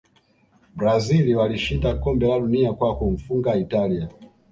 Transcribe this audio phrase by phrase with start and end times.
[0.77, 4.09] brazil walishinda kombe la dunia kwa kumfunga italia